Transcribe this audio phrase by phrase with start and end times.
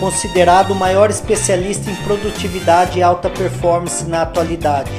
[0.00, 4.90] considerado o maior especialista em produtividade e alta performance na atualidade.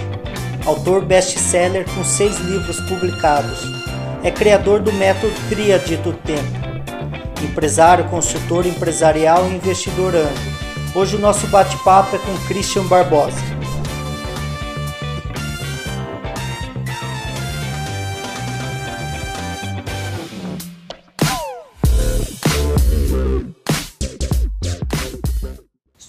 [0.63, 3.63] Autor best-seller com seis livros publicados.
[4.23, 6.61] É criador do método Tríade do Tempo.
[7.43, 10.51] Empresário, consultor empresarial e investidor anjo.
[10.93, 13.60] Hoje o nosso bate-papo é com Christian Barbosa.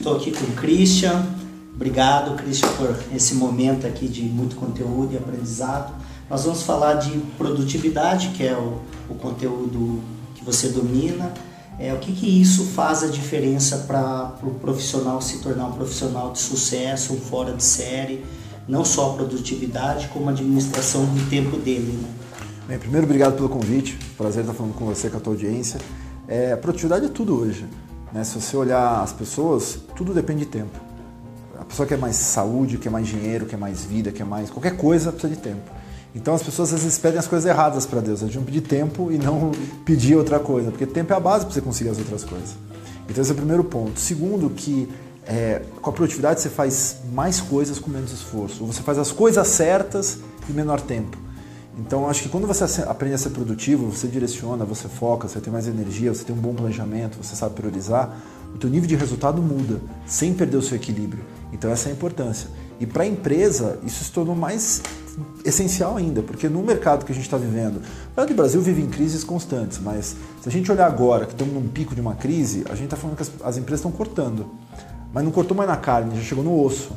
[0.03, 1.25] Estou aqui com o Christian.
[1.77, 5.95] Obrigado, Christian, por esse momento aqui de muito conteúdo e aprendizado.
[6.29, 10.01] Nós vamos falar de produtividade, que é o, o conteúdo
[10.35, 11.33] que você domina.
[11.79, 15.73] É, o que, que isso faz a diferença para o pro profissional se tornar um
[15.75, 18.25] profissional de sucesso, um fora de série,
[18.67, 21.97] não só a produtividade, como a administração do tempo dele.
[22.03, 22.09] Né?
[22.67, 23.97] Bem, primeiro, obrigado pelo convite.
[24.19, 25.79] Prazer estar falando com você, com a tua audiência.
[26.27, 27.67] É, produtividade é tudo hoje.
[28.13, 28.25] Né?
[28.25, 30.79] Se você olhar as pessoas, tudo depende de tempo.
[31.59, 35.11] A pessoa quer mais saúde, quer mais dinheiro, quer mais vida, quer mais qualquer coisa,
[35.13, 35.71] precisa de tempo.
[36.15, 38.21] Então as pessoas às vezes pedem as coisas erradas para Deus.
[38.21, 39.53] Eles vão pedir tempo e não
[39.85, 42.57] pedir outra coisa, porque tempo é a base para você conseguir as outras coisas.
[43.09, 43.99] Então esse é o primeiro ponto.
[43.99, 44.89] Segundo, que
[45.27, 48.63] é, com a produtividade você faz mais coisas com menos esforço.
[48.63, 50.19] Ou você faz as coisas certas
[50.49, 51.22] em menor tempo.
[51.79, 55.53] Então, acho que quando você aprende a ser produtivo, você direciona, você foca, você tem
[55.53, 58.15] mais energia, você tem um bom planejamento, você sabe priorizar,
[58.55, 61.25] o teu nível de resultado muda, sem perder o seu equilíbrio.
[61.51, 62.51] Então, essa é a importância.
[62.79, 64.83] E para a empresa, isso se tornou mais
[65.45, 67.83] essencial ainda, porque no mercado que a gente está vivendo,
[68.17, 71.69] o Brasil vive em crises constantes, mas se a gente olhar agora que estamos num
[71.69, 74.47] pico de uma crise, a gente está falando que as, as empresas estão cortando.
[75.13, 76.93] Mas não cortou mais na carne, já chegou no osso.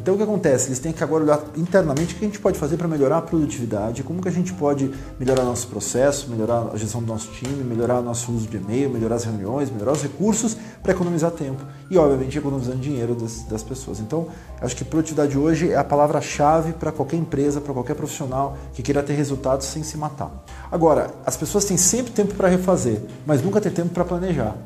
[0.00, 0.68] Então o que acontece?
[0.68, 3.22] Eles têm que agora olhar internamente o que a gente pode fazer para melhorar a
[3.22, 7.62] produtividade, como que a gente pode melhorar nosso processo, melhorar a gestão do nosso time,
[7.62, 11.98] melhorar nosso uso de e-mail, melhorar as reuniões, melhorar os recursos para economizar tempo e,
[11.98, 14.00] obviamente, economizando dinheiro das, das pessoas.
[14.00, 14.28] Então,
[14.60, 19.02] acho que produtividade hoje é a palavra-chave para qualquer empresa, para qualquer profissional que queira
[19.02, 20.30] ter resultados sem se matar.
[20.72, 24.56] Agora, as pessoas têm sempre tempo para refazer, mas nunca tem tempo para planejar.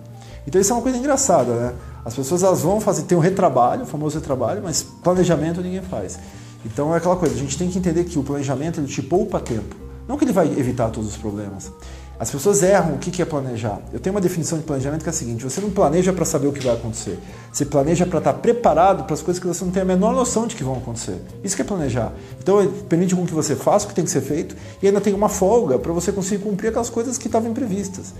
[0.46, 1.72] Então isso é uma coisa engraçada, né?
[2.04, 6.18] As pessoas elas vão fazer, tem um retrabalho, o famoso retrabalho, mas planejamento ninguém faz.
[6.64, 9.40] Então é aquela coisa, a gente tem que entender que o planejamento ele te poupa
[9.40, 9.74] tempo.
[10.06, 11.72] Não que ele vai evitar todos os problemas.
[12.18, 13.80] As pessoas erram o que é planejar.
[13.92, 16.46] Eu tenho uma definição de planejamento que é a seguinte: você não planeja para saber
[16.46, 17.18] o que vai acontecer.
[17.52, 20.46] Você planeja para estar preparado para as coisas que você não tem a menor noção
[20.46, 21.20] de que vão acontecer.
[21.42, 22.12] Isso que é planejar.
[22.40, 25.12] Então permite com que você faça o que tem que ser feito e ainda tem
[25.12, 28.14] uma folga para você conseguir cumprir aquelas coisas que estavam imprevistas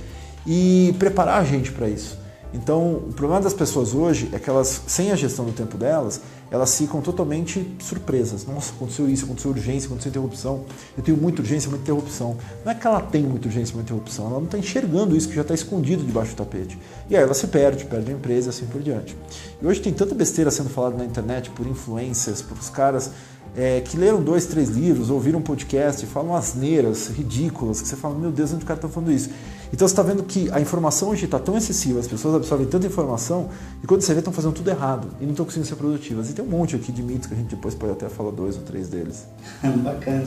[0.46, 2.18] e preparar a gente para isso.
[2.54, 6.20] Então, o problema das pessoas hoje é que elas, sem a gestão do tempo delas,
[6.52, 8.46] elas ficam totalmente surpresas.
[8.46, 10.64] Nossa, aconteceu isso, aconteceu urgência, aconteceu interrupção.
[10.96, 12.36] Eu tenho muita urgência, muita interrupção.
[12.64, 15.34] Não é que ela tem muita urgência, muita interrupção, ela não está enxergando isso que
[15.34, 16.78] já está escondido debaixo do tapete.
[17.10, 19.16] E aí ela se perde, perde a empresa e assim por diante.
[19.60, 23.10] E hoje tem tanta besteira sendo falada na internet por influências, por os caras
[23.56, 27.96] é, que leram dois, três livros, ouviram um podcast e falam asneiras ridículas, que você
[27.96, 29.30] fala, meu Deus, onde o cara está falando isso?
[29.72, 32.86] Então você está vendo que a informação hoje está tão excessiva, as pessoas absorvem tanta
[32.86, 33.48] informação,
[33.82, 36.30] e quando você vê, estão fazendo tudo errado e não estão conseguindo ser produtivas.
[36.30, 38.56] E tem um monte aqui de mitos que a gente depois pode até falar dois
[38.56, 39.26] ou três deles.
[39.62, 40.24] Bacana.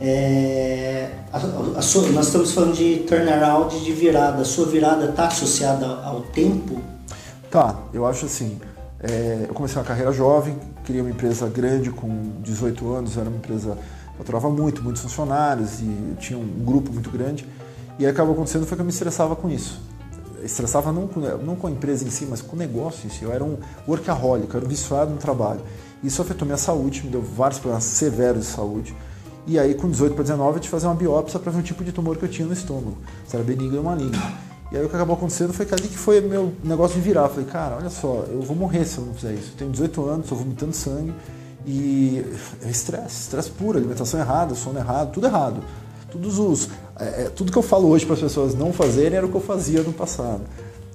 [0.00, 1.38] É, a,
[1.78, 4.40] a sua, nós estamos falando de turnaround, de virada.
[4.40, 6.80] A sua virada está associada ao tempo?
[7.50, 8.58] Tá, eu acho assim.
[9.02, 13.36] É, eu comecei uma carreira jovem, criei uma empresa grande com 18 anos, era uma
[13.36, 13.76] empresa
[14.20, 17.46] faturava muito, muitos funcionários e tinha um grupo muito grande.
[18.00, 19.78] E acabou acontecendo foi que eu me estressava com isso.
[20.42, 23.24] estressava não com, não com a empresa em si, mas com o negócio em si.
[23.24, 25.60] Eu era um workaholic, eu era um viciado no trabalho.
[26.02, 28.96] Isso afetou minha saúde, me deu vários problemas severos de saúde.
[29.46, 31.62] E aí, com 18 para 19, eu tive que fazer uma biópsia para ver o
[31.62, 32.96] tipo de tumor que eu tinha no estômago.
[33.26, 34.18] Se era benigno ou maligno.
[34.72, 37.24] E aí o que acabou acontecendo foi que ali que foi meu negócio de virar.
[37.24, 39.50] Eu falei, cara, olha só, eu vou morrer se eu não fizer isso.
[39.52, 41.12] Eu tenho 18 anos, estou vomitando sangue
[41.66, 42.24] e
[42.62, 45.62] é estresse, estresse puro, alimentação errada, sono errado, tudo errado.
[46.10, 49.26] Todos os, é, é tudo que eu falo hoje para as pessoas não fazerem era
[49.26, 50.42] o que eu fazia no passado.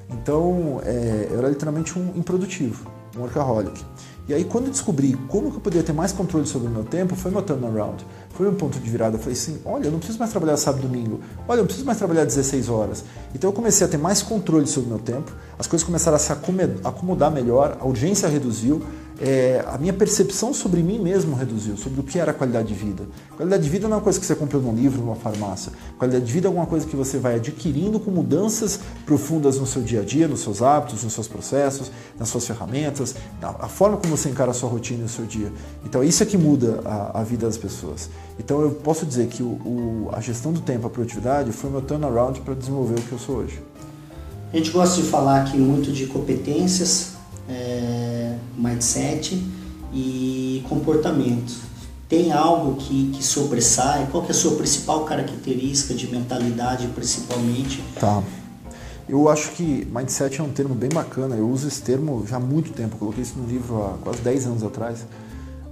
[0.09, 3.83] Então, é, eu era literalmente um improdutivo, um workaholic.
[4.27, 6.83] E aí, quando eu descobri como que eu poderia ter mais controle sobre o meu
[6.83, 8.03] tempo, foi meu turnaround.
[8.31, 9.17] Foi um ponto de virada.
[9.17, 11.19] Eu falei assim: olha, eu não preciso mais trabalhar sábado e domingo.
[11.47, 13.05] Olha, eu não preciso mais trabalhar 16 horas.
[13.35, 15.31] Então, eu comecei a ter mais controle sobre o meu tempo.
[15.59, 18.81] As coisas começaram a se acomodar melhor, a urgência reduziu
[19.19, 23.03] é, a minha percepção sobre mim mesmo reduziu, sobre o que era qualidade de vida.
[23.37, 25.71] Qualidade de vida não é uma coisa que você compra num livro, numa farmácia.
[25.97, 29.81] Qualidade de vida é alguma coisa que você vai adquirindo com mudanças profundas no seu
[29.81, 34.15] dia a dia, nos seus hábitos, nos seus processos, nas suas ferramentas, a forma como
[34.15, 35.51] você encara a sua rotina e o seu dia.
[35.85, 38.09] Então, isso é que muda a, a vida das pessoas.
[38.37, 41.81] Então, eu posso dizer que o, o, a gestão do tempo, a produtividade, foi meu
[41.81, 43.61] turnaround para desenvolver o que eu sou hoje.
[44.51, 47.14] A gente gosta de falar aqui muito de competências,
[47.49, 49.41] é, mindset
[49.93, 51.53] e comportamento.
[52.07, 54.07] Tem algo que, que sobressai?
[54.11, 57.83] Qual que é a sua principal característica de mentalidade, principalmente?
[57.99, 58.21] Tá.
[59.07, 61.35] Eu acho que mindset é um termo bem bacana.
[61.35, 62.97] Eu uso esse termo já há muito tempo.
[62.97, 65.05] Coloquei isso no livro há quase 10 anos atrás.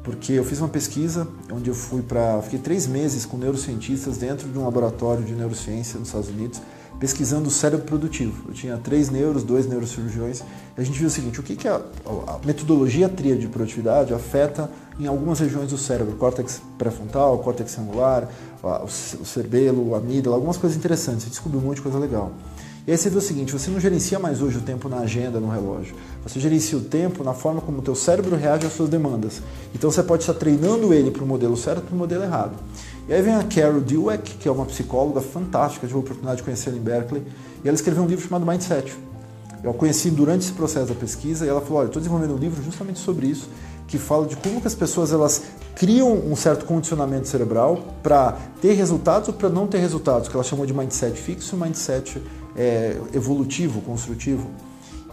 [0.03, 2.41] Porque eu fiz uma pesquisa onde eu fui para.
[2.41, 6.61] Fiquei três meses com neurocientistas dentro de um laboratório de neurociência nos Estados Unidos
[7.03, 8.45] pesquisando o cérebro produtivo.
[8.47, 11.67] Eu tinha três neuros, dois neurocirurgiões, e a gente viu o seguinte, o que, que
[11.67, 17.77] a, a metodologia tria de produtividade afeta em algumas regiões do cérebro, córtex pré-frontal, córtex
[17.77, 18.29] angular,
[18.63, 22.31] o cerebelo, o amígdala, algumas coisas interessantes, a gente descobriu um monte de coisa legal.
[22.88, 25.41] E aí você vê o seguinte, você não gerencia mais hoje o tempo na agenda,
[25.41, 25.95] no relógio.
[26.25, 29.41] Você gerencia o tempo na forma como o teu cérebro reage às suas demandas.
[29.75, 32.57] Então você pode estar treinando ele para o modelo certo para o modelo errado.
[33.07, 36.44] E aí vem a Carol Dweck, que é uma psicóloga fantástica, tive a oportunidade de
[36.44, 37.23] conhecer ela em Berkeley,
[37.63, 38.95] e ela escreveu um livro chamado Mindset.
[39.61, 42.38] Eu a conheci durante esse processo da pesquisa e ela falou, olha, estou desenvolvendo um
[42.38, 43.50] livro justamente sobre isso,
[43.88, 45.41] que fala de como que as pessoas elas
[45.75, 50.44] criam um certo condicionamento cerebral para ter resultados ou para não ter resultados, que ela
[50.44, 52.21] chamou de mindset fixo e mindset
[52.56, 54.49] é, evolutivo, construtivo.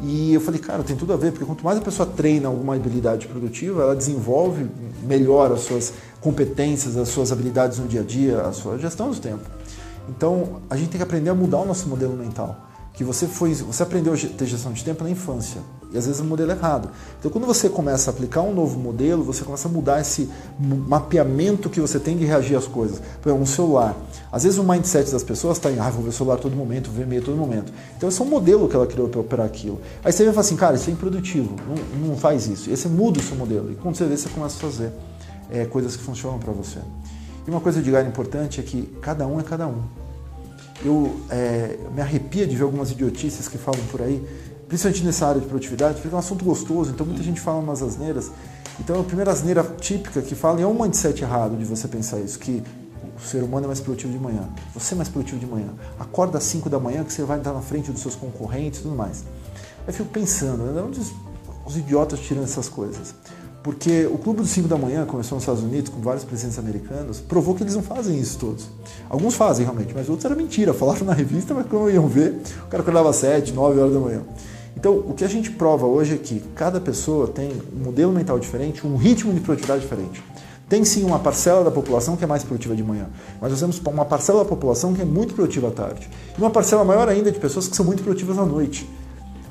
[0.02, 2.74] E eu falei, cara, tem tudo a ver, porque quanto mais a pessoa treina alguma
[2.74, 4.66] habilidade produtiva, ela desenvolve
[5.02, 9.16] melhor as suas competências, as suas habilidades no dia a dia, a sua gestão do
[9.16, 9.44] tempo.
[10.08, 13.54] Então, a gente tem que aprender a mudar o nosso modelo mental que você foi,
[13.54, 15.60] você aprendeu a ter gestão de tempo na infância
[15.92, 16.90] e às vezes o modelo é errado.
[17.18, 20.28] Então, quando você começa a aplicar um novo modelo, você começa a mudar esse
[20.58, 23.00] mapeamento que você tem de reagir às coisas.
[23.20, 23.96] Por exemplo, um celular.
[24.30, 26.86] Às vezes o mindset das pessoas está em, ah, vou ver o celular todo momento,
[26.86, 27.72] vou ver e-mail todo momento.
[27.96, 29.80] Então, esse é um modelo que ela criou para operar aquilo.
[30.04, 32.68] Aí você vai falar assim, cara, isso é improdutivo, não, não faz isso.
[32.68, 33.72] E aí você muda o seu modelo.
[33.72, 34.92] E quando você vê, você começa a fazer
[35.50, 36.78] é, coisas que funcionam para você.
[37.46, 39.82] E uma coisa de galho importante é que cada um é cada um
[40.84, 44.22] eu é, me arrepia de ver algumas idiotices que falam por aí,
[44.70, 47.82] principalmente nessa área de produtividade, porque é um assunto gostoso, então muita gente fala umas
[47.82, 48.30] asneiras.
[48.78, 52.38] Então a primeira asneira típica que fala é um mindset errado de você pensar isso,
[52.38, 52.62] que
[53.18, 55.70] o ser humano é mais produtivo de manhã, você é mais produtivo de manhã.
[55.98, 58.82] Acorda às 5 da manhã que você vai estar na frente dos seus concorrentes e
[58.84, 59.24] tudo mais.
[59.88, 61.00] Eu fico pensando, né, onde
[61.66, 63.12] os idiotas tiram essas coisas?
[63.64, 67.20] Porque o Clube dos 5 da Manhã, começou nos Estados Unidos, com vários presidentes americanos,
[67.20, 68.68] provou que eles não fazem isso todos.
[69.08, 70.72] Alguns fazem realmente, mas outros era mentira.
[70.72, 74.00] Falaram na revista, mas quando iam ver, o cara acordava às 7, 9 horas da
[74.00, 74.22] manhã.
[74.76, 78.38] Então, o que a gente prova hoje é que cada pessoa tem um modelo mental
[78.38, 80.22] diferente, um ritmo de produtividade diferente.
[80.68, 83.08] Tem sim uma parcela da população que é mais produtiva de manhã,
[83.40, 86.08] mas nós temos uma parcela da população que é muito produtiva à tarde.
[86.36, 88.88] E uma parcela maior ainda de pessoas que são muito produtivas à noite.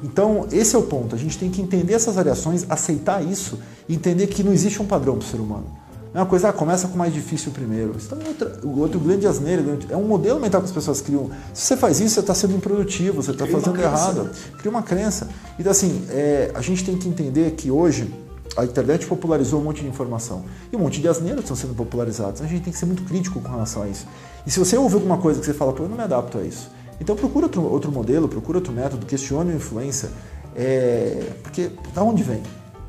[0.01, 1.13] Então, esse é o ponto.
[1.13, 4.85] A gente tem que entender essas variações, aceitar isso e entender que não existe um
[4.85, 5.65] padrão para o ser humano.
[6.13, 7.95] Não é uma coisa, ah, começa com o mais difícil primeiro.
[7.97, 11.29] Isso é outra, o outro grande asneira, é um modelo mental que as pessoas criam.
[11.53, 14.23] Se você faz isso, você está sendo improdutivo, você está fazendo errado.
[14.23, 14.31] Né?
[14.57, 15.27] Cria uma crença.
[15.59, 18.13] Então, assim, é, a gente tem que entender que hoje
[18.57, 20.43] a internet popularizou um monte de informação.
[20.71, 22.41] E um monte de asneiras estão sendo popularizadas.
[22.41, 24.07] A gente tem que ser muito crítico com relação a isso.
[24.47, 26.41] E se você ouvir alguma coisa que você fala, pô, eu não me adapto a
[26.41, 30.09] isso então procura outro, outro modelo, procura outro método, questione a influência,
[30.55, 32.41] é, porque da onde vem?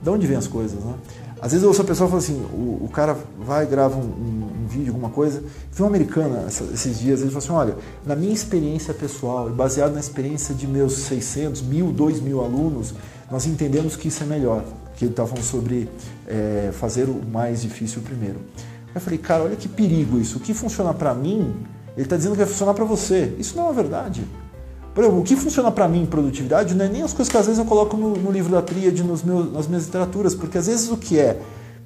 [0.02, 0.94] Da onde vem as coisas, né?
[1.40, 4.62] Às vezes eu ouço a pessoa fala assim, o, o cara vai grava um, um,
[4.62, 5.42] um, vídeo, alguma coisa,
[5.72, 9.92] vi uma americana esses dias, ele falou assim, olha, na minha experiência pessoal e baseado
[9.92, 12.94] na experiência de meus 600, mil, 2 mil alunos,
[13.30, 14.64] nós entendemos que isso é melhor,
[14.96, 15.88] que ele estava falando sobre
[16.26, 18.40] é, fazer o mais difícil primeiro.
[18.94, 21.54] Eu falei, cara, olha que perigo isso, o que funciona para mim
[21.96, 23.34] ele está dizendo que vai funcionar para você.
[23.38, 24.24] Isso não é verdade.
[24.94, 27.36] Por exemplo, o que funciona para mim em produtividade não é nem as coisas que
[27.36, 30.58] às vezes eu coloco no, no livro da tríade, nos meus, nas minhas literaturas, porque
[30.58, 31.40] às vezes o que é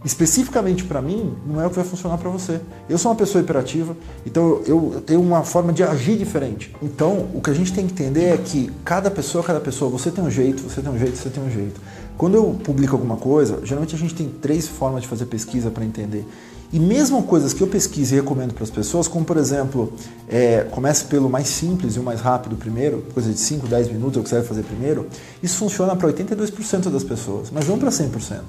[0.05, 2.61] especificamente para mim não é o que vai funcionar para você.
[2.89, 3.97] Eu sou uma pessoa hiperativa,
[4.27, 6.75] então eu, eu, tenho uma forma de agir diferente.
[6.83, 10.11] Então, o que a gente tem que entender é que cada pessoa, cada pessoa, você
[10.11, 11.81] tem um jeito, você tem um jeito, você tem um jeito.
[12.19, 15.85] Quando eu publico alguma coisa, geralmente a gente tem três formas de fazer pesquisa para
[15.85, 16.25] entender.
[16.75, 19.93] E mesmo coisas que eu pesquiso e recomendo para as pessoas, como por exemplo,
[20.29, 24.17] é, comece pelo mais simples e o mais rápido primeiro, coisa de 5, 10 minutos,
[24.17, 25.07] é o que você vai fazer primeiro,
[25.41, 28.41] isso funciona para 82% das pessoas, mas não para 100%.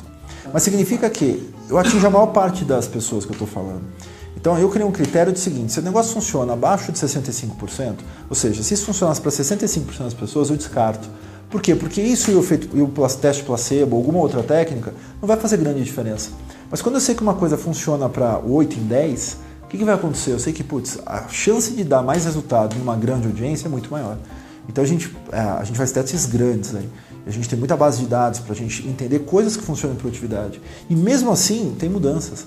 [0.51, 3.83] Mas significa que eu atingo a maior parte das pessoas que eu estou falando.
[4.35, 8.35] Então eu criei um critério de seguinte, se o negócio funciona abaixo de 65%, ou
[8.35, 11.07] seja, se isso funcionasse para 65% das pessoas, eu descarto.
[11.47, 11.75] Por quê?
[11.75, 12.87] Porque isso e o, feito, e o
[13.21, 16.31] teste placebo ou alguma outra técnica não vai fazer grande diferença.
[16.69, 19.83] Mas quando eu sei que uma coisa funciona para 8 em 10, o que, que,
[19.83, 20.31] vai acontecer?
[20.31, 23.89] Eu sei que putz, a chance de dar mais resultado numa grande audiência é muito
[23.91, 24.17] maior.
[24.67, 26.89] Então a gente, é, a gente faz testes grandes aí.
[27.25, 29.99] A gente tem muita base de dados para a gente entender coisas que funcionam em
[29.99, 30.61] produtividade.
[30.89, 32.45] E mesmo assim, tem mudanças.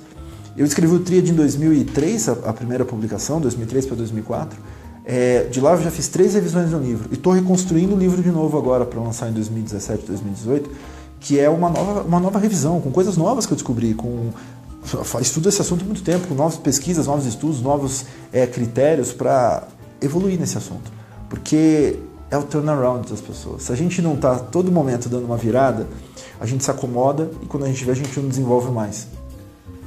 [0.57, 4.59] Eu escrevi o Triad em 2003, a, a primeira publicação, 2003 para 2004.
[5.05, 8.23] É, de lá eu já fiz três revisões do livro e estou reconstruindo o livro
[8.23, 10.71] de novo agora para lançar em 2017, 2018,
[11.21, 14.31] que é uma nova, uma nova revisão, com coisas novas que eu descobri, com
[15.21, 19.65] estudo esse assunto há muito tempo, com novas pesquisas, novos estudos, novos é, critérios para
[20.01, 20.91] evoluir nesse assunto.
[21.29, 21.99] Porque
[22.31, 23.65] é o turnaround das pessoas.
[23.65, 25.87] Se a gente não está todo momento dando uma virada,
[26.41, 29.09] a gente se acomoda e quando a gente vê, a gente não desenvolve mais.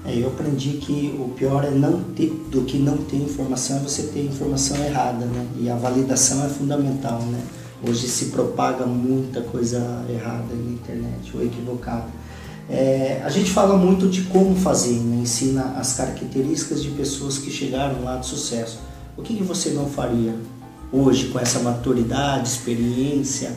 [0.03, 3.79] É, eu aprendi que o pior é não ter, do que não ter informação é
[3.81, 5.45] você ter informação errada, né?
[5.59, 7.39] E a validação é fundamental, né?
[7.83, 12.05] Hoje se propaga muita coisa errada na internet ou equivocada.
[12.69, 15.21] É, a gente fala muito de como fazer, né?
[15.21, 18.79] ensina as características de pessoas que chegaram lá de sucesso.
[19.17, 20.35] O que, que você não faria
[20.91, 23.51] hoje com essa maturidade, experiência?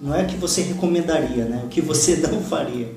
[0.00, 1.62] Não é que você recomendaria, né?
[1.64, 2.94] O que você não faria.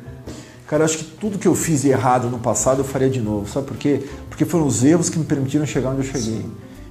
[0.68, 3.52] Cara, eu acho que tudo que eu fiz errado no passado eu faria de novo.
[3.52, 4.08] Sabe por quê?
[4.30, 6.46] Porque foram os erros que me permitiram chegar onde eu cheguei.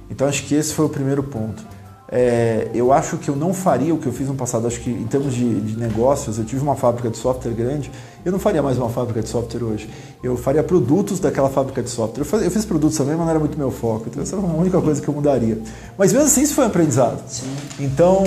[0.09, 1.65] Então acho que esse foi o primeiro ponto.
[2.11, 4.67] É, eu acho que eu não faria o que eu fiz no passado.
[4.67, 7.89] Acho que em termos de, de, negócios, eu tive uma fábrica de software grande.
[8.25, 9.89] Eu não faria mais uma fábrica de software hoje.
[10.21, 12.21] Eu faria produtos daquela fábrica de software.
[12.21, 14.05] Eu, faz, eu fiz produtos também, mas não era muito meu foco.
[14.07, 15.57] Então essa era a única coisa que eu mudaria.
[15.97, 17.23] Mas mesmo assim, isso foi um aprendizado.
[17.29, 17.47] Sim.
[17.79, 18.25] Então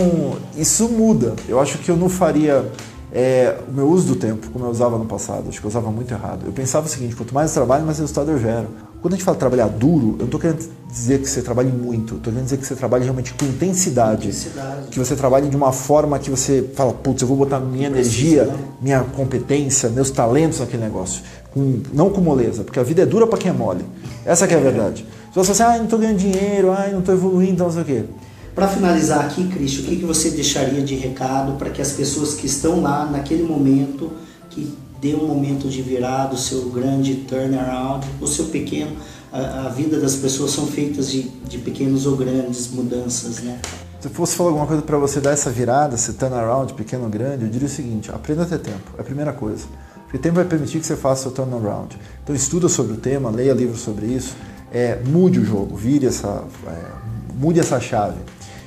[0.56, 1.34] isso muda.
[1.46, 2.64] Eu acho que eu não faria
[3.14, 5.88] é, o meu uso do tempo, como eu usava no passado, acho que eu usava
[5.88, 6.46] muito errado.
[6.46, 8.66] Eu pensava o seguinte: quanto mais eu trabalho, mais resultado eu gero.
[9.00, 12.16] Quando a gente fala trabalhar duro, eu não estou querendo dizer que você trabalhe muito,
[12.16, 14.88] estou querendo dizer que você trabalhe realmente com intensidade, intensidade.
[14.90, 18.46] Que você trabalhe de uma forma que você fala, putz, eu vou botar minha energia,
[18.46, 18.58] né?
[18.80, 21.22] minha competência, meus talentos naquele negócio.
[21.52, 23.84] Com, não com moleza, porque a vida é dura para quem é mole.
[24.24, 25.06] Essa que é a verdade.
[25.30, 27.84] Se você assim, ah, não estou ganhando dinheiro, ah, não estou evoluindo, não sei o
[27.84, 28.04] quê.
[28.54, 32.34] Para finalizar aqui, Cristo, o que, que você deixaria de recado para que as pessoas
[32.34, 34.12] que estão lá naquele momento,
[34.48, 38.96] que dê um momento de virada, o seu grande turnaround, o seu pequeno,
[39.32, 43.58] a, a vida das pessoas são feitas de, de pequenos ou grandes mudanças, né?
[44.00, 47.10] Se eu fosse falar alguma coisa para você dar essa virada, esse turnaround, pequeno ou
[47.10, 49.64] grande, eu diria o seguinte: aprenda a ter tempo, é a primeira coisa.
[50.04, 51.98] Porque tempo vai permitir que você faça o turnaround.
[52.22, 54.36] Então estuda sobre o tema, leia livros sobre isso,
[54.72, 56.80] é, mude o jogo, vire essa, é,
[57.34, 58.18] mude essa chave.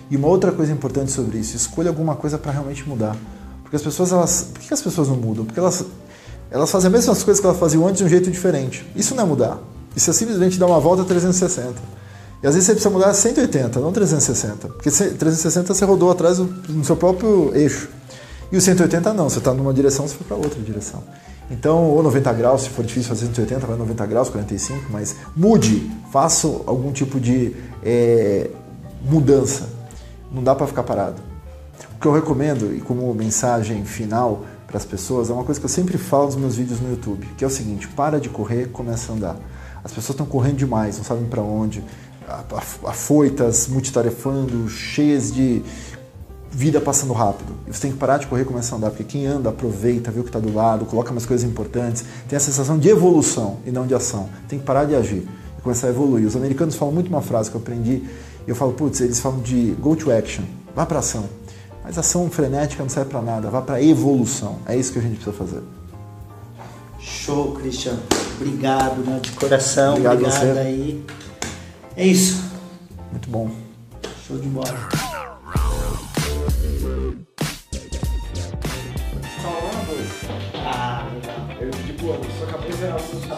[0.09, 3.15] E uma outra coisa importante sobre isso, escolha alguma coisa para realmente mudar.
[3.61, 4.47] Porque as pessoas, elas.
[4.53, 5.43] Por que as pessoas não mudam?
[5.43, 5.83] Porque elas,
[6.49, 8.85] elas fazem as mesmas coisas que elas faziam antes de um jeito diferente.
[8.95, 9.59] Isso não é mudar.
[9.95, 11.73] Isso é simplesmente dar uma volta 360.
[12.41, 14.67] E às vezes você precisa mudar 180, não 360.
[14.69, 17.89] Porque 360 você rodou atrás no seu próprio eixo.
[18.49, 21.03] E o 180 não, você está numa direção, você foi para outra direção.
[21.51, 25.91] Então, ou 90 graus, se for difícil fazer 180, vai 90 graus, 45, mas mude,
[26.11, 28.49] faça algum tipo de é,
[29.03, 29.76] mudança
[30.31, 31.21] não dá para ficar parado.
[31.95, 35.65] O que eu recomendo, e como mensagem final para as pessoas, é uma coisa que
[35.65, 38.67] eu sempre falo nos meus vídeos no YouTube, que é o seguinte: para de correr,
[38.67, 39.35] começa a andar.
[39.83, 41.83] As pessoas estão correndo demais, não sabem para onde,
[42.83, 45.63] afoitas, multitarefando, cheias de
[46.51, 47.53] vida passando rápido.
[47.67, 50.11] E você tem que parar de correr e começar a andar, porque quem anda aproveita,
[50.11, 53.57] vê o que está do lado, coloca umas coisas importantes, tem a sensação de evolução
[53.65, 54.29] e não de ação.
[54.47, 56.25] Tem que parar de agir e começar a evoluir.
[56.25, 58.03] Os americanos falam muito uma frase que eu aprendi
[58.47, 61.27] eu falo, putz, eles falam de go to action, vá para ação.
[61.83, 64.59] Mas ação frenética não serve para nada, vá para evolução.
[64.65, 65.61] É isso que a gente precisa fazer.
[66.99, 68.01] Show, Cristiano.
[68.39, 69.91] Obrigado, né, de coração.
[69.91, 71.03] Obrigado, Obrigado aí.
[71.95, 72.43] É isso.
[73.11, 73.49] Muito bom.
[74.27, 74.67] Show de bola.
[80.65, 81.35] Ah, legal.
[81.59, 82.05] Eu, tipo,
[82.37, 83.35] só acabei de ver a música.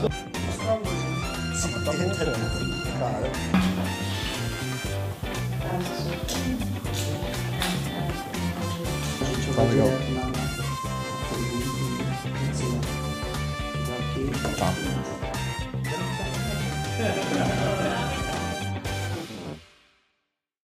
[1.86, 3.79] Tá bom, cara.
[9.62, 9.90] 我觉得